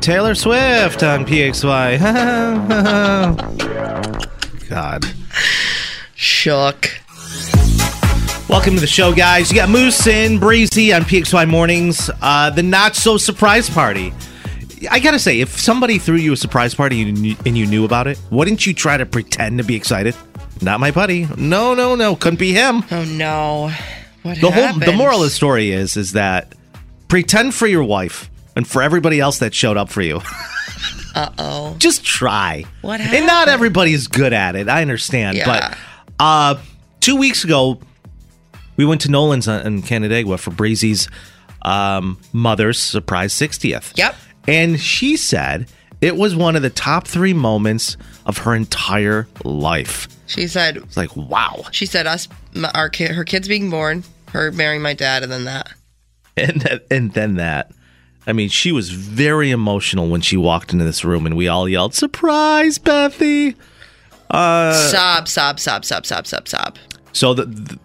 Taylor 0.00 0.34
Swift 0.34 1.02
on 1.02 1.24
PXY. 1.26 1.98
God. 4.68 5.04
Shook. 6.14 6.90
Welcome 8.48 8.74
to 8.74 8.80
the 8.80 8.86
show, 8.86 9.12
guys. 9.12 9.50
You 9.50 9.56
got 9.56 9.68
Moose 9.68 10.06
and 10.06 10.40
Breezy 10.40 10.92
on 10.92 11.02
PXY 11.02 11.48
Mornings. 11.48 12.10
Uh, 12.22 12.50
the 12.50 12.62
not 12.62 12.94
so 12.96 13.16
surprise 13.16 13.68
party. 13.68 14.14
I 14.90 15.00
gotta 15.00 15.18
say, 15.18 15.40
if 15.40 15.58
somebody 15.58 15.98
threw 15.98 16.16
you 16.16 16.32
a 16.32 16.36
surprise 16.36 16.74
party 16.74 17.02
and 17.02 17.18
you, 17.18 17.36
and 17.44 17.58
you 17.58 17.66
knew 17.66 17.84
about 17.84 18.06
it, 18.06 18.18
wouldn't 18.30 18.66
you 18.66 18.72
try 18.72 18.96
to 18.96 19.04
pretend 19.04 19.58
to 19.58 19.64
be 19.64 19.74
excited? 19.74 20.14
Not 20.62 20.80
my 20.80 20.92
buddy. 20.92 21.28
No, 21.36 21.74
no, 21.74 21.96
no. 21.96 22.14
Couldn't 22.16 22.38
be 22.38 22.52
him. 22.52 22.84
Oh 22.90 23.04
no. 23.04 23.70
What 24.22 24.40
the 24.40 24.50
happened? 24.50 24.84
whole 24.84 24.92
the 24.92 24.96
moral 24.96 25.18
of 25.18 25.24
the 25.24 25.30
story 25.30 25.72
is 25.72 25.96
is 25.96 26.12
that 26.12 26.54
pretend 27.08 27.54
for 27.54 27.66
your 27.66 27.84
wife 27.84 28.30
and 28.58 28.66
for 28.68 28.82
everybody 28.82 29.18
else 29.20 29.38
that 29.38 29.54
showed 29.54 29.78
up 29.78 29.88
for 29.88 30.02
you. 30.02 30.20
Uh 31.14 31.30
oh. 31.38 31.74
Just 31.78 32.04
try. 32.04 32.64
What 32.82 33.00
And 33.00 33.10
not 33.26 33.30
happened? 33.48 33.54
everybody 33.54 33.92
is 33.92 34.06
good 34.06 34.32
at 34.32 34.54
it. 34.54 34.68
I 34.68 34.82
understand, 34.82 35.36
Yeah. 35.38 35.46
but 35.46 35.78
uh, 36.20 36.60
two 37.00 37.16
weeks 37.16 37.42
ago 37.42 37.80
we 38.76 38.84
went 38.84 39.00
to 39.00 39.10
Nolan's 39.10 39.48
in 39.48 39.82
Canandaigua 39.82 40.38
for 40.38 40.50
Breezy's 40.52 41.08
um, 41.62 42.20
mother's 42.32 42.78
surprise 42.78 43.32
60th. 43.34 43.96
Yep. 43.96 44.14
And 44.46 44.78
she 44.78 45.16
said 45.16 45.66
it 46.00 46.14
was 46.14 46.36
one 46.36 46.54
of 46.54 46.62
the 46.62 46.70
top 46.70 47.08
three 47.08 47.32
moments 47.34 47.96
of 48.26 48.38
her 48.38 48.54
entire 48.54 49.26
life. 49.44 50.06
She 50.28 50.46
said. 50.46 50.76
It's 50.76 50.96
like, 50.96 51.16
wow. 51.16 51.64
She 51.72 51.86
said 51.86 52.06
us, 52.06 52.28
our 52.74 52.90
kid, 52.90 53.10
her 53.12 53.24
kids 53.24 53.48
being 53.48 53.70
born, 53.70 54.04
her 54.28 54.52
marrying 54.52 54.82
my 54.82 54.94
dad, 54.94 55.24
and 55.24 55.32
then 55.32 55.44
that. 55.46 55.72
and 56.36 56.80
and 56.92 57.12
then 57.14 57.36
that. 57.36 57.72
I 58.28 58.34
mean, 58.34 58.50
she 58.50 58.72
was 58.72 58.90
very 58.90 59.50
emotional 59.50 60.08
when 60.08 60.20
she 60.20 60.36
walked 60.36 60.74
into 60.74 60.84
this 60.84 61.02
room, 61.02 61.24
and 61.24 61.34
we 61.34 61.48
all 61.48 61.66
yelled, 61.66 61.94
"Surprise, 61.94 62.78
Bethy!" 62.78 63.56
Uh, 64.30 64.74
sob, 64.90 65.26
sob, 65.26 65.58
sob, 65.58 65.84
sob, 65.84 66.04
sob, 66.04 66.26
sob, 66.26 66.46
sob. 66.46 66.78
So 67.12 67.32
the, 67.32 67.46
the 67.46 67.78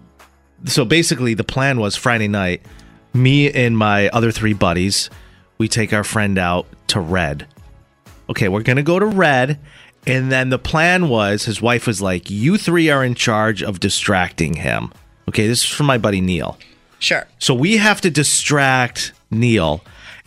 so 0.65 0.83
basically 0.83 1.33
the 1.33 1.45
plan 1.45 1.79
was 1.79 1.95
Friday 1.95 2.27
night, 2.27 2.61
me 3.13 3.49
and 3.51 3.77
my 3.77 4.09
other 4.09 4.31
three 4.31 4.51
buddies, 4.53 5.09
we 5.57 5.69
take 5.69 5.93
our 5.93 6.03
friend 6.03 6.37
out 6.37 6.67
to 6.87 6.99
Red. 6.99 7.47
Okay, 8.29 8.49
we're 8.49 8.63
gonna 8.63 8.83
go 8.83 8.99
to 8.99 9.05
Red, 9.05 9.59
and 10.05 10.29
then 10.29 10.49
the 10.49 10.59
plan 10.59 11.07
was 11.07 11.45
his 11.45 11.61
wife 11.61 11.87
was 11.87 12.01
like, 12.01 12.29
"You 12.29 12.57
three 12.57 12.89
are 12.89 13.03
in 13.03 13.15
charge 13.15 13.63
of 13.63 13.79
distracting 13.79 14.55
him." 14.55 14.91
Okay, 15.29 15.47
this 15.47 15.63
is 15.63 15.69
from 15.69 15.85
my 15.85 15.97
buddy 15.97 16.19
Neil. 16.19 16.57
Sure. 16.99 17.27
So 17.39 17.53
we 17.53 17.77
have 17.77 18.01
to 18.01 18.09
distract 18.09 19.13
Neil, 19.31 19.83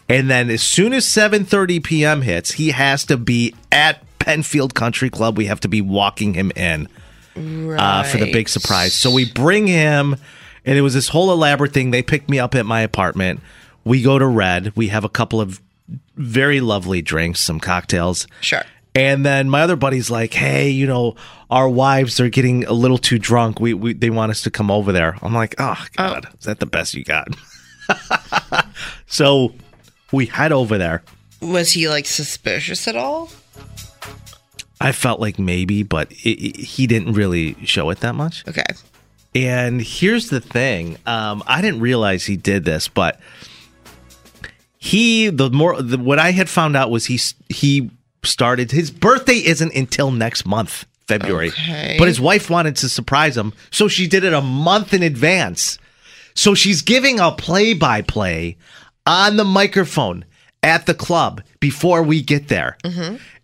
and 0.08 0.30
then 0.30 0.50
as 0.50 0.62
soon 0.62 0.92
as 0.92 1.04
7:30 1.06 1.82
p.m. 1.82 2.22
hits, 2.22 2.52
he 2.52 2.70
has 2.70 3.04
to 3.06 3.16
be 3.16 3.54
at 3.72 4.02
Penfield 4.18 4.74
Country 4.74 5.10
Club. 5.10 5.36
We 5.36 5.46
have 5.46 5.60
to 5.60 5.68
be 5.68 5.80
walking 5.80 6.34
him 6.34 6.52
in 6.54 6.88
uh, 7.36 8.02
for 8.04 8.18
the 8.18 8.30
big 8.32 8.48
surprise. 8.48 8.94
So 8.94 9.10
we 9.10 9.30
bring 9.30 9.66
him, 9.66 10.16
and 10.64 10.78
it 10.78 10.82
was 10.82 10.94
this 10.94 11.08
whole 11.08 11.32
elaborate 11.32 11.72
thing. 11.72 11.90
They 11.90 12.02
picked 12.02 12.30
me 12.30 12.38
up 12.38 12.54
at 12.54 12.66
my 12.66 12.80
apartment. 12.80 13.40
We 13.84 14.02
go 14.02 14.18
to 14.18 14.26
Red. 14.26 14.72
We 14.76 14.88
have 14.88 15.04
a 15.04 15.08
couple 15.08 15.40
of 15.40 15.60
very 16.16 16.60
lovely 16.60 17.02
drinks, 17.02 17.40
some 17.40 17.60
cocktails. 17.60 18.26
Sure. 18.40 18.62
And 18.94 19.26
then 19.26 19.50
my 19.50 19.60
other 19.60 19.76
buddy's 19.76 20.10
like, 20.10 20.32
"Hey, 20.32 20.70
you 20.70 20.86
know, 20.86 21.16
our 21.50 21.68
wives 21.68 22.18
are 22.18 22.30
getting 22.30 22.64
a 22.64 22.72
little 22.72 22.98
too 22.98 23.18
drunk. 23.18 23.60
We, 23.60 23.74
we 23.74 23.92
they 23.92 24.10
want 24.10 24.30
us 24.30 24.42
to 24.42 24.50
come 24.50 24.70
over 24.70 24.90
there." 24.92 25.18
I'm 25.20 25.34
like, 25.34 25.54
"Oh 25.58 25.84
God, 25.96 26.28
is 26.38 26.46
that 26.46 26.60
the 26.60 26.66
best 26.66 26.94
you 26.94 27.04
got?" 27.04 27.28
so 29.06 29.52
we 30.12 30.26
head 30.26 30.52
over 30.52 30.78
there. 30.78 31.02
Was 31.40 31.72
he 31.72 31.88
like 31.88 32.06
suspicious 32.06 32.88
at 32.88 32.96
all? 32.96 33.30
I 34.80 34.92
felt 34.92 35.20
like 35.20 35.38
maybe, 35.38 35.82
but 35.82 36.12
it, 36.12 36.28
it- 36.38 36.56
he 36.56 36.86
didn't 36.86 37.12
really 37.14 37.56
show 37.64 37.90
it 37.90 38.00
that 38.00 38.14
much. 38.14 38.44
Okay. 38.48 38.64
And 39.34 39.80
here's 39.82 40.30
the 40.30 40.40
thing: 40.40 40.96
um, 41.06 41.42
I 41.46 41.60
didn't 41.60 41.80
realize 41.80 42.24
he 42.24 42.36
did 42.36 42.64
this, 42.64 42.88
but 42.88 43.20
he 44.78 45.28
the 45.28 45.50
more 45.50 45.80
the, 45.80 45.98
what 45.98 46.18
I 46.18 46.30
had 46.32 46.48
found 46.48 46.76
out 46.76 46.90
was 46.90 47.06
he 47.06 47.18
he 47.48 47.90
started 48.22 48.70
his 48.72 48.90
birthday 48.90 49.36
isn't 49.44 49.74
until 49.74 50.10
next 50.10 50.46
month, 50.46 50.86
February. 51.06 51.48
Okay. 51.48 51.96
But 51.98 52.08
his 52.08 52.20
wife 52.20 52.50
wanted 52.50 52.76
to 52.76 52.88
surprise 52.88 53.36
him, 53.36 53.52
so 53.70 53.88
she 53.88 54.06
did 54.06 54.24
it 54.24 54.32
a 54.32 54.40
month 54.40 54.94
in 54.94 55.02
advance. 55.02 55.78
So 56.34 56.54
she's 56.54 56.82
giving 56.82 57.18
a 57.18 57.32
play 57.32 57.72
by 57.74 58.02
play 58.02 58.56
on 59.06 59.36
the 59.36 59.44
microphone 59.44 60.24
at 60.62 60.86
the 60.86 60.94
club 60.94 61.42
before 61.60 62.02
we 62.02 62.20
get 62.22 62.48
there. 62.48 62.76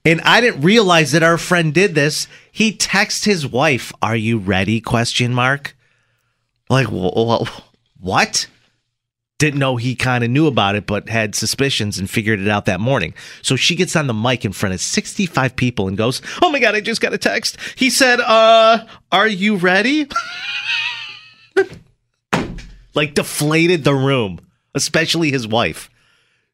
And 0.04 0.20
I 0.22 0.40
didn't 0.40 0.62
realize 0.62 1.12
that 1.12 1.22
our 1.22 1.38
friend 1.38 1.72
did 1.72 1.94
this. 1.94 2.26
He 2.50 2.72
texted 2.72 3.24
his 3.26 3.46
wife, 3.46 3.92
"Are 4.02 4.16
you 4.16 4.38
ready?" 4.38 4.80
question 4.80 5.32
mark. 5.32 5.76
Like 6.68 6.88
wh- 6.88 7.14
wh- 7.46 7.60
what? 8.00 8.46
Didn't 9.38 9.58
know 9.60 9.76
he 9.76 9.94
kind 9.96 10.22
of 10.24 10.30
knew 10.30 10.46
about 10.46 10.74
it, 10.76 10.86
but 10.86 11.08
had 11.08 11.34
suspicions 11.34 11.98
and 11.98 12.08
figured 12.08 12.38
it 12.40 12.48
out 12.48 12.64
that 12.66 12.78
morning. 12.80 13.12
So 13.42 13.56
she 13.56 13.74
gets 13.74 13.94
on 13.96 14.06
the 14.06 14.14
mic 14.14 14.44
in 14.44 14.52
front 14.52 14.72
of 14.74 14.80
65 14.80 15.56
people 15.56 15.88
and 15.88 15.96
goes, 15.96 16.22
Oh 16.42 16.50
my 16.50 16.60
God, 16.60 16.74
I 16.76 16.80
just 16.80 17.00
got 17.00 17.12
a 17.12 17.18
text. 17.18 17.56
He 17.76 17.90
said, 17.90 18.20
Uh, 18.20 18.84
are 19.10 19.26
you 19.28 19.56
ready? 19.56 20.06
like 22.94 23.14
deflated 23.14 23.84
the 23.84 23.94
room, 23.94 24.40
especially 24.74 25.30
his 25.30 25.46
wife. 25.46 25.90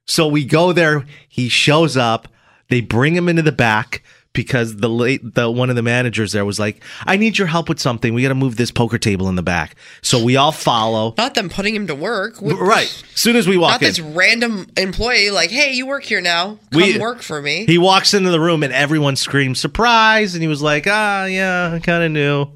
So 0.07 0.27
we 0.27 0.45
go 0.45 0.73
there. 0.73 1.05
He 1.29 1.49
shows 1.49 1.97
up. 1.97 2.29
They 2.69 2.81
bring 2.81 3.15
him 3.15 3.29
into 3.29 3.43
the 3.43 3.53
back 3.53 4.03
because 4.35 4.77
the 4.77 4.89
late 4.89 5.35
the 5.35 5.51
one 5.51 5.69
of 5.71 5.77
the 5.77 5.83
managers 5.83 6.33
there 6.33 6.45
was 6.45 6.59
like, 6.61 6.83
"I 7.07 7.17
need 7.17 7.39
your 7.39 7.47
help 7.49 7.69
with 7.69 7.81
something. 7.81 8.13
We 8.15 8.23
got 8.23 8.29
to 8.29 8.35
move 8.35 8.57
this 8.57 8.71
poker 8.71 8.99
table 8.99 9.29
in 9.29 9.35
the 9.37 9.43
back." 9.43 9.75
So 10.03 10.23
we 10.23 10.37
all 10.37 10.53
follow. 10.53 11.15
Not 11.19 11.35
them 11.35 11.49
putting 11.49 11.75
him 11.75 11.87
to 11.89 11.95
work. 11.95 12.37
Right. 12.41 12.87
As 12.87 13.21
soon 13.21 13.37
as 13.37 13.49
we 13.49 13.57
walk 13.57 13.73
Not 13.73 13.83
in, 13.83 13.89
this 13.89 14.01
random 14.01 14.67
employee 14.77 15.31
like, 15.31 15.51
hey, 15.51 15.73
you 15.73 15.87
work 15.87 16.05
here 16.05 16.21
now. 16.21 16.59
Come 16.73 16.83
We- 16.83 16.99
work 16.99 17.23
for 17.23 17.41
me. 17.43 17.65
he 17.67 17.79
walks 17.79 18.15
into 18.15 18.31
the 18.31 18.41
room 18.41 18.63
and 18.63 18.73
everyone 18.73 19.17
screams 19.17 19.59
surprise, 19.59 20.35
and 20.35 20.43
he 20.43 20.49
was 20.49 20.63
like, 20.63 20.87
"Ah, 20.87 21.25
yeah, 21.25 21.73
I 21.75 21.79
kind 21.81 22.05
of 22.05 22.13
knew." 22.13 22.47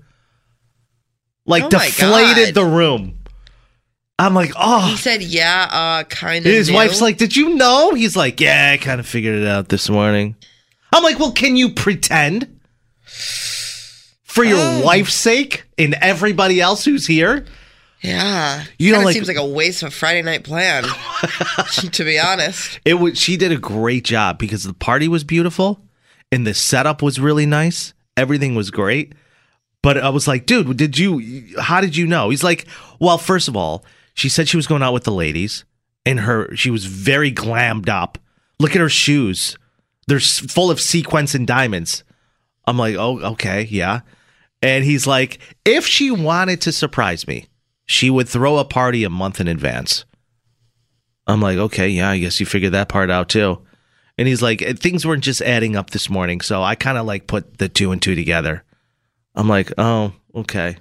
Like 1.46 1.64
Oh 1.64 1.68
deflated 1.70 2.54
the 2.54 2.64
room. 2.64 3.18
I'm 4.22 4.34
like, 4.34 4.52
oh. 4.56 4.86
he 4.90 4.96
said, 4.96 5.22
yeah, 5.22 5.68
uh, 5.70 6.04
kind 6.04 6.44
of. 6.46 6.52
His 6.52 6.70
wife's 6.70 7.00
like, 7.00 7.16
"Did 7.18 7.34
you 7.36 7.54
know?" 7.56 7.92
He's 7.94 8.16
like, 8.16 8.40
"Yeah, 8.40 8.70
I 8.72 8.76
kind 8.76 9.00
of 9.00 9.06
figured 9.06 9.34
it 9.42 9.46
out 9.48 9.68
this 9.68 9.88
morning." 9.90 10.36
I'm 10.92 11.02
like, 11.02 11.18
"Well, 11.18 11.32
can 11.32 11.56
you 11.56 11.70
pretend 11.70 12.58
for 14.24 14.44
your 14.44 14.58
Oh. 14.58 14.82
wife's 14.84 15.14
sake 15.14 15.64
and 15.78 15.94
everybody 15.94 16.60
else 16.60 16.84
who's 16.84 17.06
here?" 17.06 17.44
yeah. 18.02 18.64
You 18.78 18.92
know, 18.92 19.00
like- 19.02 19.14
seems 19.14 19.28
like 19.28 19.36
a 19.36 19.46
waste 19.46 19.82
of 19.82 19.88
a 19.88 19.90
Friday 19.92 20.22
night 20.22 20.44
plan, 20.44 20.84
to 21.92 22.04
be 22.04 22.18
honest. 22.18 22.80
It 22.84 22.94
was. 22.94 23.18
She 23.18 23.36
did 23.36 23.52
a 23.52 23.56
great 23.58 24.04
job 24.04 24.38
because 24.38 24.64
the 24.64 24.74
party 24.74 25.08
was 25.08 25.24
beautiful 25.24 25.80
and 26.30 26.46
the 26.46 26.54
setup 26.54 27.02
was 27.02 27.20
really 27.20 27.46
nice. 27.46 27.94
Everything 28.16 28.54
was 28.54 28.70
great. 28.70 29.14
But 29.82 29.98
I 29.98 30.10
was 30.10 30.28
like, 30.28 30.46
dude, 30.46 30.76
did 30.76 30.96
you? 30.98 31.58
How 31.60 31.80
did 31.80 31.96
you 31.96 32.06
know? 32.06 32.30
He's 32.30 32.44
like, 32.44 32.66
well, 33.00 33.18
first 33.18 33.48
of 33.48 33.56
all, 33.56 33.84
she 34.14 34.28
said 34.28 34.48
she 34.48 34.56
was 34.56 34.66
going 34.66 34.82
out 34.82 34.92
with 34.92 35.04
the 35.04 35.12
ladies, 35.12 35.64
and 36.04 36.20
her 36.20 36.54
she 36.56 36.70
was 36.70 36.84
very 36.84 37.30
glammed 37.30 37.88
up. 37.88 38.18
Look 38.58 38.74
at 38.74 38.80
her 38.80 38.88
shoes. 38.88 39.56
They're 40.06 40.20
full 40.20 40.70
of 40.70 40.80
sequins 40.80 41.34
and 41.34 41.46
diamonds. 41.46 42.04
I'm 42.66 42.78
like, 42.78 42.96
oh, 42.96 43.20
okay, 43.32 43.62
yeah. 43.70 44.00
And 44.62 44.84
he's 44.84 45.06
like, 45.06 45.38
if 45.64 45.86
she 45.86 46.10
wanted 46.10 46.60
to 46.62 46.72
surprise 46.72 47.26
me, 47.26 47.46
she 47.84 48.10
would 48.10 48.28
throw 48.28 48.58
a 48.58 48.64
party 48.64 49.04
a 49.04 49.10
month 49.10 49.40
in 49.40 49.48
advance. 49.48 50.04
I'm 51.26 51.40
like, 51.40 51.58
okay, 51.58 51.88
yeah, 51.88 52.10
I 52.10 52.18
guess 52.18 52.40
you 52.40 52.46
figured 52.46 52.72
that 52.72 52.88
part 52.88 53.10
out 53.10 53.28
too. 53.28 53.62
And 54.18 54.28
he's 54.28 54.42
like, 54.42 54.62
eh, 54.62 54.74
things 54.74 55.06
weren't 55.06 55.24
just 55.24 55.40
adding 55.42 55.76
up 55.76 55.90
this 55.90 56.10
morning, 56.10 56.40
so 56.40 56.62
I 56.62 56.74
kind 56.74 56.98
of 56.98 57.06
like 57.06 57.26
put 57.26 57.58
the 57.58 57.68
two 57.68 57.92
and 57.92 58.00
two 58.00 58.14
together. 58.14 58.64
I'm 59.34 59.48
like, 59.48 59.72
oh, 59.78 60.12
okay. 60.34 60.76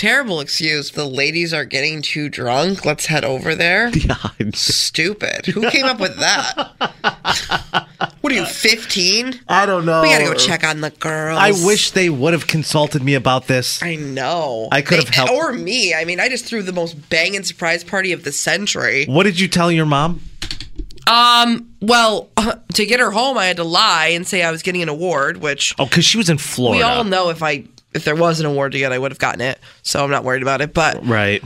Terrible 0.00 0.40
excuse. 0.40 0.92
The 0.92 1.04
ladies 1.04 1.52
are 1.52 1.66
getting 1.66 2.00
too 2.00 2.30
drunk. 2.30 2.86
Let's 2.86 3.04
head 3.04 3.22
over 3.22 3.54
there. 3.54 3.92
Yeah, 4.00 4.16
Stupid. 4.54 5.44
Who 5.44 5.68
came 5.68 5.84
up 5.84 6.00
with 6.00 6.18
that? 6.18 7.86
what 8.22 8.32
are 8.32 8.36
you, 8.36 8.46
15? 8.46 9.40
I 9.46 9.66
don't 9.66 9.84
know. 9.84 10.00
We 10.00 10.08
gotta 10.08 10.24
go 10.24 10.32
check 10.32 10.64
on 10.64 10.80
the 10.80 10.88
girls. 10.88 11.38
I 11.38 11.50
wish 11.50 11.90
they 11.90 12.08
would 12.08 12.32
have 12.32 12.46
consulted 12.46 13.02
me 13.02 13.12
about 13.12 13.46
this. 13.46 13.82
I 13.82 13.96
know. 13.96 14.68
I 14.72 14.80
could 14.80 15.00
have 15.00 15.10
helped. 15.10 15.32
Or 15.32 15.52
me. 15.52 15.92
I 15.92 16.06
mean, 16.06 16.18
I 16.18 16.30
just 16.30 16.46
threw 16.46 16.62
the 16.62 16.72
most 16.72 17.10
banging 17.10 17.42
surprise 17.42 17.84
party 17.84 18.12
of 18.12 18.24
the 18.24 18.32
century. 18.32 19.04
What 19.04 19.24
did 19.24 19.38
you 19.38 19.48
tell 19.48 19.70
your 19.70 19.84
mom? 19.84 20.22
Um, 21.06 21.74
well, 21.82 22.30
to 22.72 22.86
get 22.86 23.00
her 23.00 23.10
home, 23.10 23.36
I 23.36 23.44
had 23.44 23.58
to 23.58 23.64
lie 23.64 24.06
and 24.08 24.26
say 24.26 24.42
I 24.42 24.50
was 24.50 24.62
getting 24.62 24.80
an 24.80 24.88
award, 24.88 25.36
which 25.36 25.74
Oh, 25.78 25.84
because 25.84 26.06
she 26.06 26.16
was 26.16 26.30
in 26.30 26.38
Florida. 26.38 26.78
we 26.78 26.82
all 26.82 27.04
know 27.04 27.28
if 27.28 27.42
I 27.42 27.64
if 27.94 28.04
there 28.04 28.16
was 28.16 28.40
an 28.40 28.46
award 28.46 28.72
to 28.72 28.78
get, 28.78 28.92
I 28.92 28.98
would 28.98 29.10
have 29.10 29.18
gotten 29.18 29.40
it. 29.40 29.58
So 29.82 30.02
I'm 30.04 30.10
not 30.10 30.24
worried 30.24 30.42
about 30.42 30.60
it. 30.60 30.72
But 30.74 31.04
Right. 31.06 31.42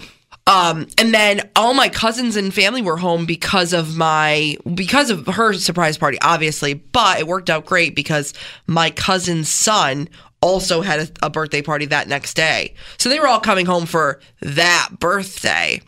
um, 0.46 0.87
and 0.99 1.14
then 1.14 1.49
all 1.56 1.73
my 1.75 1.88
cousins 1.88 2.37
and 2.37 2.52
family 2.52 2.82
were 2.82 2.96
home 2.99 3.25
because 3.26 3.73
of 3.73 3.96
my 3.96 4.56
because 4.75 5.11
of 5.11 5.26
her 5.26 5.55
surprise 5.55 5.96
party, 5.99 6.19
obviously. 6.23 6.75
But 6.75 7.20
it 7.20 7.26
worked 7.26 7.49
out 7.50 7.64
great 7.67 7.94
because 7.96 8.35
my 8.67 8.91
cousin's 8.91 9.49
son 9.49 10.08
also 10.43 10.82
had 10.82 11.00
a, 11.00 11.26
a 11.26 11.31
birthday 11.31 11.62
party 11.62 11.87
that 11.87 12.06
next 12.08 12.35
day, 12.35 12.75
so 12.99 13.08
they 13.08 13.19
were 13.19 13.26
all 13.26 13.40
coming 13.40 13.64
home 13.64 13.87
for 13.87 14.20
that 14.43 14.90
birthday. 15.00 15.81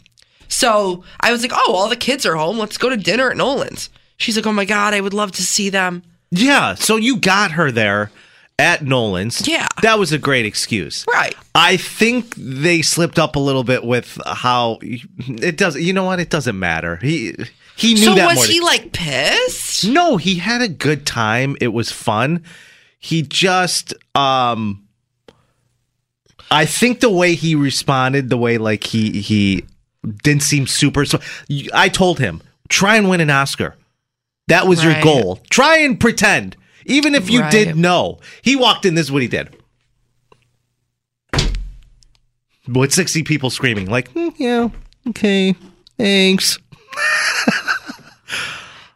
So 0.48 1.04
I 1.20 1.30
was 1.32 1.42
like, 1.42 1.52
"Oh, 1.54 1.74
all 1.74 1.88
the 1.90 1.96
kids 1.96 2.24
are 2.24 2.36
home. 2.36 2.56
Let's 2.58 2.78
go 2.78 2.88
to 2.88 2.96
dinner 2.96 3.30
at 3.30 3.36
Nolan's." 3.36 3.90
She's 4.16 4.36
like, 4.36 4.46
"Oh 4.46 4.52
my 4.52 4.64
god, 4.64 4.94
I 4.94 5.00
would 5.02 5.12
love 5.12 5.32
to 5.32 5.42
see 5.42 5.68
them." 5.68 6.02
Yeah. 6.30 6.74
So 6.74 6.96
you 6.96 7.16
got 7.18 7.50
her 7.52 7.70
there 7.70 8.10
at 8.58 8.82
Nolan's. 8.82 9.46
Yeah. 9.46 9.66
That 9.82 9.98
was 9.98 10.12
a 10.12 10.18
great 10.18 10.46
excuse. 10.46 11.04
Right. 11.08 11.34
I 11.54 11.76
think 11.76 12.34
they 12.36 12.82
slipped 12.82 13.18
up 13.18 13.36
a 13.36 13.38
little 13.38 13.64
bit 13.64 13.84
with 13.84 14.18
how 14.26 14.78
it 14.82 15.56
does. 15.56 15.76
You 15.76 15.92
know 15.92 16.04
what? 16.04 16.20
It 16.20 16.30
doesn't 16.30 16.58
matter. 16.58 16.96
He 16.96 17.34
he 17.76 17.94
knew 17.94 18.00
that. 18.00 18.06
So 18.06 18.14
that 18.14 18.26
was 18.26 18.36
morning. 18.36 18.52
he 18.52 18.60
like 18.60 18.92
pissed? 18.92 19.86
No, 19.86 20.16
he 20.16 20.36
had 20.36 20.62
a 20.62 20.68
good 20.68 21.06
time. 21.06 21.56
It 21.60 21.68
was 21.68 21.92
fun. 21.92 22.42
He 22.98 23.22
just 23.22 23.94
um 24.14 24.82
I 26.50 26.64
think 26.64 27.00
the 27.00 27.10
way 27.10 27.34
he 27.34 27.54
responded, 27.54 28.30
the 28.30 28.38
way 28.38 28.58
like 28.58 28.84
he 28.84 29.20
he 29.20 29.64
didn't 30.22 30.42
seem 30.42 30.66
super 30.66 31.04
so 31.04 31.20
I 31.74 31.88
told 31.88 32.18
him, 32.18 32.40
try 32.68 32.96
and 32.96 33.08
win 33.10 33.20
an 33.20 33.30
Oscar. 33.30 33.76
That 34.48 34.68
was 34.68 34.82
your 34.84 35.00
goal. 35.02 35.40
Try 35.50 35.78
and 35.78 35.98
pretend. 35.98 36.56
Even 36.86 37.14
if 37.14 37.28
you 37.28 37.40
Right. 37.40 37.50
did 37.50 37.76
know. 37.76 38.18
He 38.42 38.56
walked 38.56 38.86
in, 38.86 38.94
this 38.94 39.06
is 39.06 39.12
what 39.12 39.20
he 39.22 39.28
did. 39.28 39.48
With 42.68 42.92
60 42.92 43.22
people 43.22 43.50
screaming, 43.50 43.86
like, 43.88 44.10
"Hmm, 44.12 44.28
yeah, 44.36 44.68
okay, 45.08 45.54
thanks. 45.98 46.58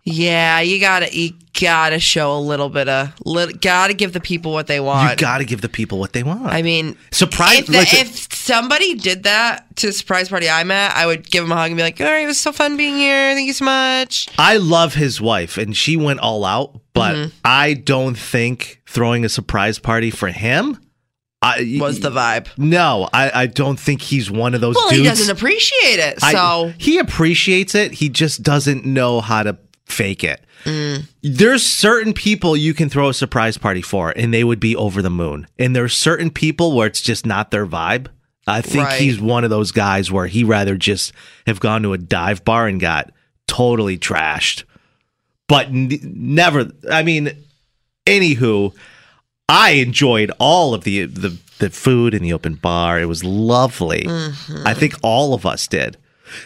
Yeah, 0.03 0.61
you 0.61 0.81
gotta 0.81 1.15
you 1.17 1.35
gotta 1.61 1.99
show 1.99 2.37
a 2.37 2.41
little 2.41 2.69
bit 2.69 2.89
of 2.89 3.13
lit, 3.25 3.61
gotta 3.61 3.95
give 3.95 4.13
the 4.13 4.21
people 4.21 4.53
what 4.53 4.67
they 4.67 4.81
want. 4.81 5.11
You 5.11 5.17
got 5.17 5.39
to 5.39 5.45
give 5.45 5.61
the 5.61 5.69
people 5.69 5.99
what 5.99 6.13
they 6.13 6.23
want. 6.23 6.47
I 6.47 6.63
mean, 6.63 6.97
Surprise- 7.11 7.61
If, 7.61 7.67
the- 7.67 7.73
listen- 7.73 7.99
if 8.01 8.35
somebody 8.35 8.95
did 8.95 9.25
that 9.25 9.65
to 9.77 9.89
a 9.89 9.93
surprise 9.93 10.29
party 10.29 10.49
I'm 10.49 10.71
at, 10.71 10.97
I 10.97 11.07
would 11.07 11.31
give 11.31 11.45
him 11.45 11.53
a 11.53 11.57
hug 11.57 11.71
and 11.71 11.77
be 11.77 11.83
like, 11.83 12.01
"All 12.01 12.07
right, 12.07 12.25
it 12.25 12.27
was 12.27 12.41
so 12.41 12.53
fun 12.53 12.77
being 12.77 12.97
here. 12.97 13.35
Thank 13.35 13.47
you 13.47 13.53
so 13.53 13.65
much." 13.65 14.29
I 14.39 14.57
love 14.57 14.95
his 14.95 15.21
wife, 15.21 15.57
and 15.59 15.77
she 15.77 15.97
went 15.97 16.21
all 16.21 16.45
out. 16.45 16.81
But 16.93 17.15
Mm-hmm. 17.15 17.29
I 17.45 17.75
don't 17.75 18.17
think 18.19 18.83
throwing 18.87 19.25
a 19.25 19.29
surprise 19.29 19.79
party 19.79 20.11
for 20.11 20.29
him 20.29 20.79
I, 21.43 21.79
Was 21.81 22.01
the 22.01 22.11
vibe? 22.11 22.49
no. 22.59 23.09
I, 23.15 23.43
I 23.43 23.47
don't 23.47 23.79
think 23.81 24.03
he's 24.03 24.31
one 24.31 24.55
of 24.55 24.61
those 24.61 24.75
Well, 24.75 24.91
dudes. 24.91 24.99
he 25.01 25.05
doesn't 25.09 25.31
appreciate 25.35 25.99
it, 26.01 26.19
I- 26.23 26.33
so 26.33 26.73
he 26.77 26.99
appreciates 26.99 27.75
it. 27.75 27.93
He 27.93 28.09
just 28.11 28.43
doesn't 28.43 28.85
know 28.85 29.21
how 29.23 29.45
to 29.45 29.57
fake 29.91 30.25
it. 30.25 30.45
Mm. 30.65 31.05
There's 31.23 31.65
certain 31.65 32.13
people 32.13 32.57
you 32.57 32.75
can 32.75 32.89
throw 32.89 33.09
a 33.09 33.15
surprise 33.15 33.57
party 33.59 33.83
for, 33.83 34.11
and 34.17 34.33
they 34.33 34.45
would 34.45 34.61
be 34.61 34.77
over 34.77 35.03
the 35.03 35.11
moon. 35.11 35.47
And 35.59 35.75
there's 35.75 35.95
certain 35.97 36.31
people 36.31 36.75
where 36.77 36.87
it's 36.87 37.01
just 37.01 37.25
not 37.27 37.51
their 37.51 37.67
vibe. 37.67 38.07
I 38.47 38.61
think 38.63 38.85
Right. 38.87 39.01
he's 39.01 39.21
one 39.21 39.45
of 39.45 39.51
those 39.51 39.73
guys 39.73 40.11
where 40.11 40.27
he 40.27 40.45
rather 40.45 40.77
just 40.77 41.13
have 41.47 41.61
gone 41.61 41.83
to 41.83 41.93
a 41.93 41.99
dive 41.99 42.45
bar 42.45 42.67
and 42.67 42.81
got 42.81 43.11
totally 43.47 43.97
trashed. 43.99 44.65
But 45.49 45.67
n- 45.69 45.99
never. 46.03 46.71
I 46.91 47.03
mean, 47.03 47.33
anywho, 48.07 48.75
I 49.49 49.71
enjoyed 49.73 50.31
all 50.39 50.75
of 50.75 50.85
the 50.85 51.05
the 51.07 51.37
the 51.59 51.71
food 51.71 52.15
in 52.15 52.23
the 52.23 52.33
open 52.33 52.55
bar. 52.55 53.01
It 53.01 53.07
was 53.07 53.23
lovely. 53.25 54.07
I 54.65 54.75
think 54.75 54.95
all 55.03 55.35
of 55.35 55.45
us 55.45 55.67
did. 55.67 55.97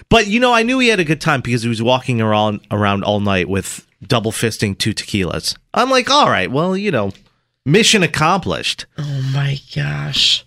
But 0.09 0.27
you 0.27 0.41
know, 0.41 0.53
I 0.53 0.63
knew 0.63 0.79
he 0.79 0.89
had 0.89 1.01
a 1.01 1.05
good 1.05 1.21
time 1.21 1.41
because 1.41 1.63
he 1.63 1.69
was 1.69 1.83
walking 1.83 2.21
around 2.21 2.61
around 2.71 3.05
all 3.05 3.21
night 3.21 3.49
with 3.49 3.87
double 4.07 4.33
fisting 4.33 4.77
two 4.77 4.93
tequilas. 4.95 5.57
I'm 5.73 5.91
like, 5.91 6.11
all 6.11 6.29
right, 6.29 6.51
well, 6.51 6.77
you 6.77 6.91
know, 6.91 7.13
mission 7.65 8.03
accomplished. 8.03 8.87
Oh 8.99 9.31
my 9.33 9.59
gosh. 9.75 10.45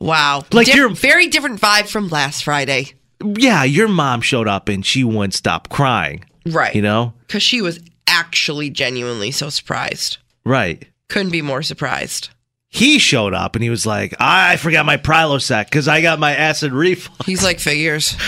Wow. 0.00 0.44
Like 0.52 0.72
you're- 0.72 0.94
very 0.94 1.26
different 1.28 1.60
vibe 1.60 1.88
from 1.88 2.08
last 2.08 2.44
Friday. 2.44 2.92
Yeah, 3.24 3.64
your 3.64 3.88
mom 3.88 4.20
showed 4.20 4.46
up 4.46 4.68
and 4.68 4.86
she 4.86 5.02
wouldn't 5.02 5.34
stop 5.34 5.68
crying. 5.68 6.24
Right. 6.46 6.74
You 6.74 6.82
know? 6.82 7.14
Because 7.26 7.42
she 7.42 7.60
was 7.60 7.80
actually 8.06 8.70
genuinely 8.70 9.32
so 9.32 9.50
surprised. 9.50 10.18
Right. 10.44 10.86
Couldn't 11.08 11.32
be 11.32 11.42
more 11.42 11.62
surprised. 11.62 12.30
He 12.70 12.98
showed 12.98 13.32
up 13.34 13.56
and 13.56 13.62
he 13.62 13.70
was 13.70 13.86
like, 13.86 14.14
I 14.20 14.56
forgot 14.58 14.84
my 14.84 14.96
Prilosec 14.98 15.64
because 15.66 15.88
I 15.88 16.02
got 16.02 16.18
my 16.18 16.34
acid 16.36 16.72
reflux. 16.72 17.24
He's 17.26 17.42
like, 17.42 17.60
figures. 17.60 18.12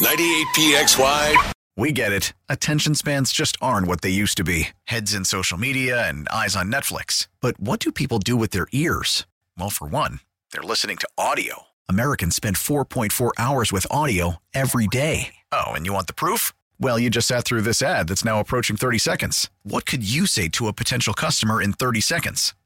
98PXY. 0.00 1.52
We 1.76 1.92
get 1.92 2.12
it. 2.12 2.32
Attention 2.48 2.94
spans 2.94 3.32
just 3.32 3.56
aren't 3.60 3.86
what 3.86 4.00
they 4.02 4.10
used 4.10 4.36
to 4.38 4.44
be 4.44 4.68
heads 4.84 5.14
in 5.14 5.24
social 5.24 5.56
media 5.58 6.08
and 6.08 6.28
eyes 6.28 6.56
on 6.56 6.70
Netflix. 6.72 7.28
But 7.40 7.58
what 7.60 7.80
do 7.80 7.90
people 7.92 8.18
do 8.18 8.36
with 8.36 8.50
their 8.50 8.66
ears? 8.72 9.26
Well, 9.58 9.70
for 9.70 9.86
one, 9.86 10.20
they're 10.52 10.62
listening 10.62 10.96
to 10.98 11.08
audio. 11.16 11.62
Americans 11.88 12.36
spend 12.36 12.56
4.4 12.56 13.30
hours 13.38 13.72
with 13.72 13.86
audio 13.90 14.36
every 14.52 14.86
day. 14.86 15.34
Oh, 15.52 15.72
and 15.72 15.86
you 15.86 15.92
want 15.92 16.06
the 16.06 16.12
proof? 16.12 16.52
Well, 16.78 16.98
you 16.98 17.08
just 17.10 17.28
sat 17.28 17.44
through 17.44 17.62
this 17.62 17.82
ad 17.82 18.08
that's 18.08 18.24
now 18.24 18.40
approaching 18.40 18.76
30 18.76 18.98
seconds. 18.98 19.50
What 19.64 19.86
could 19.86 20.02
you 20.08 20.26
say 20.26 20.48
to 20.48 20.66
a 20.68 20.72
potential 20.72 21.12
customer 21.14 21.60
in 21.62 21.72
30 21.72 22.00
seconds? 22.00 22.54